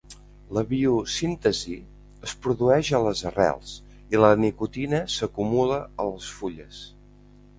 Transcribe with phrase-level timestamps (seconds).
[0.57, 1.75] La biosíntesi
[2.29, 3.75] es produeix a les arrels
[4.15, 6.81] i la nicotina s'acumula a les fulles.